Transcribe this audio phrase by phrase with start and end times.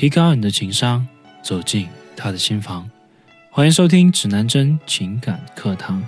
[0.00, 1.06] 提高你的情商，
[1.42, 1.86] 走进
[2.16, 2.88] 他的心房。
[3.50, 6.02] 欢迎收听指南针情感课堂，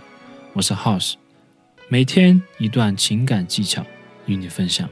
[0.54, 1.16] 我是 House，
[1.90, 3.84] 每天一段情感技巧
[4.24, 4.88] 与你分享。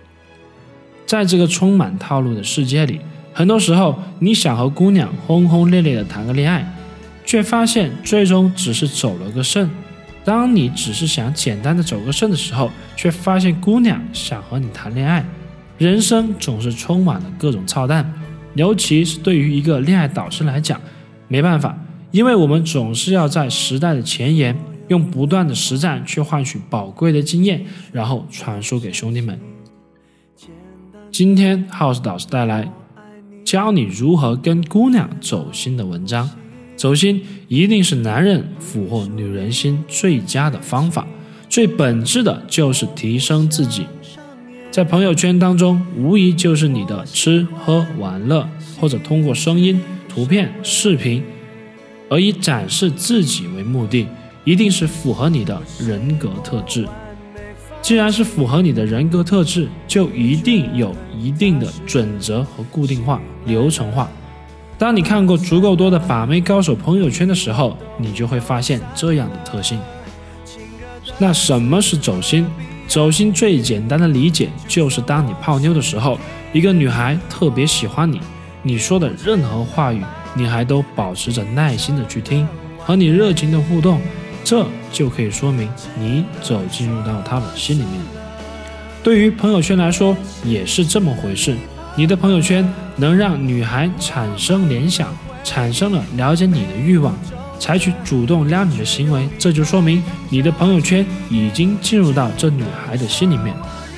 [1.06, 3.00] 在这个充满套路的世界里，
[3.32, 6.70] 很多时候你想和姑娘轰轰烈烈的谈个恋爱，
[7.24, 9.70] 却发现最终只是走了个肾。
[10.26, 15.24] 当你只是想简单的走个肾的时候，却发现姑娘想和你谈恋爱。
[15.78, 18.12] 人生总是充满了各种操蛋。
[18.54, 20.80] 尤其是对于一个恋爱导师来讲，
[21.28, 21.78] 没办法，
[22.10, 24.56] 因为我们总是要在时代的前沿，
[24.88, 29.38] 用不断的实战去换取宝贵的经验，然后传输给兄弟们。
[31.12, 32.72] 今天 House 导师带来
[33.44, 36.28] 教你如何跟姑娘走心的文章。
[36.76, 41.06] 走心一定是男人俘获女人心最佳的方法，
[41.48, 43.86] 最本质的就是提升自己。
[44.70, 48.48] 在朋友圈当中，无疑就是你的吃喝玩乐，
[48.80, 51.24] 或者通过声音、图片、视频，
[52.08, 54.06] 而以展示自己为目的，
[54.44, 56.86] 一定是符合你的人格特质。
[57.82, 64.08] 既然是符合你的人格特质，就一定有一定的准则和固定化、流程化。
[64.78, 69.80] 当你看过足够多的把妹高手朋友圈的时候，你就会发现这样的特性。
[71.18, 72.46] 那什么是走心？
[72.90, 76.18] 走心最简单的理解就是，当你泡妞的时候，
[76.52, 78.20] 一个女孩特别喜欢你，
[78.64, 80.02] 你说的任何话语，
[80.34, 82.48] 女孩都保持着耐心的去听，
[82.80, 84.00] 和你热情的互动，
[84.42, 87.92] 这就可以说明你走进入到她的心里面。
[89.04, 91.56] 对于朋友圈来说也是这么回事，
[91.94, 97.16] 你的朋友圈能让女孩产生联想，产生了了解你的欲望。
[97.60, 103.54] 采取主动撩你的行为，这就说明你的朋友圈已经进入到这女孩的心里面，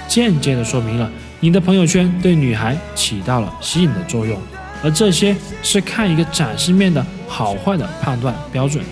[0.09, 1.09] 间接的说明了
[1.41, 4.37] 你的朋友圈对女孩起到了吸引的作用，
[4.83, 8.85] 而这些是看一个展示面的好坏的判断标准。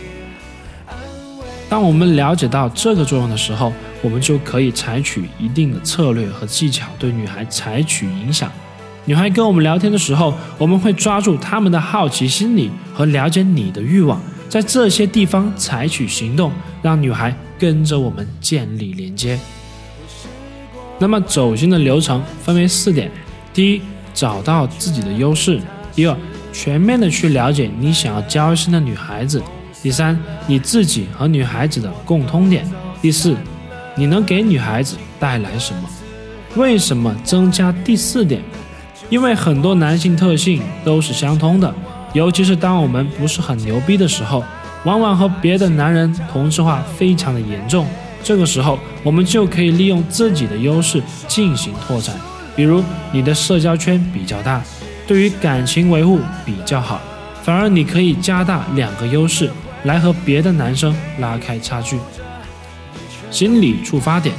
[1.68, 8.50] 当我们了解到这个作用的时候，我们就可以采取一定的策略和技巧对女孩采取影响。
[9.04, 14.20] 女孩跟我们聊天的时候，我们会抓住她们的好奇心理和了解你的欲望。
[14.50, 16.50] 在这些地方采取行动，
[16.82, 19.38] 让女孩跟着我们建立连接。
[20.98, 23.08] 那么走心的流程分为四点：
[23.54, 23.80] 第一，
[24.12, 25.60] 找到自己的优势；
[25.94, 26.16] 第二，
[26.52, 29.38] 全面的去了解你想要交心的女孩子；
[29.84, 30.18] 第三，
[30.48, 32.64] 你自己和女孩子的共通点；
[33.00, 33.36] 第四，
[33.94, 35.88] 你能给女孩子带来什么？
[36.56, 38.42] 为什么增加第四点？
[39.10, 41.72] 因为很多男性特性都是相通的。
[42.12, 44.44] 尤其是当我们不是很牛逼的时候，
[44.84, 47.86] 往往和别的男人同质化非常的严重。
[48.22, 52.14] 这个时候，我们就可以利用自己的优势进行拓展。
[52.56, 52.82] 比如，
[53.12, 54.60] 你的社交圈比较大，
[55.06, 57.00] 对于感情维护比较好，
[57.42, 59.50] 反而你可以加大两个优势
[59.84, 61.98] 来和别的男生拉开差距。
[63.30, 64.34] 心理触发点，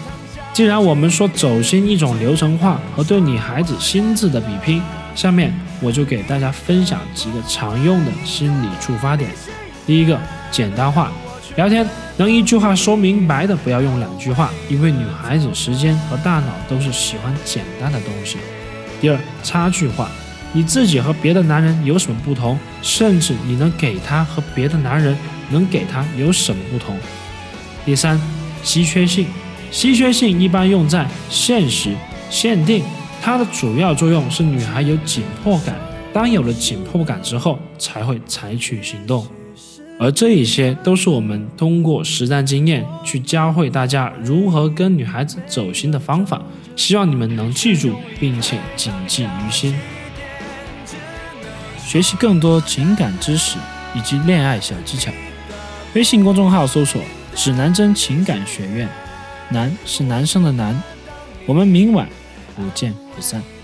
[0.53, 4.81] 既然我们说走心一种流程化和对女孩子心智的比拼。
[5.15, 9.29] 下面我就给大家分享几个常用的心理触发点。
[9.85, 10.17] 第一个，
[10.51, 11.11] 简单化
[11.57, 11.85] 聊天，
[12.17, 18.37] 能一句话说明白的，不要用两句话，因为女孩子时间和大脑都是喜欢简单的东西。
[19.01, 20.09] 第二，差距化，
[20.53, 25.17] 你自己和别的男人有什么不同，甚至你能给他和别的男人
[25.49, 26.95] 能给他有什么不同。
[27.83, 28.21] 第三，
[28.63, 29.27] 稀缺性，
[29.71, 31.95] 稀缺性一般用在现实、
[32.29, 32.83] 限定。
[33.23, 35.75] 它的主要作用是女孩有紧迫感，
[36.11, 39.25] 当有了紧迫感之后，才会采取行动。
[39.99, 46.41] 而这一些都是我们通过实战经验去教会大家如何跟女孩子走心的方法，
[46.75, 49.75] 希望你们能记住并且谨记于心。
[51.85, 53.57] 学习更多情感知识
[53.93, 55.11] 以及恋爱小技巧，
[55.93, 56.99] 微信公众号搜索
[57.35, 58.89] “指南针情感学院”，
[59.49, 60.81] 男是男生的男。
[61.45, 62.09] 我们明晚。
[62.56, 63.60] 不见不散。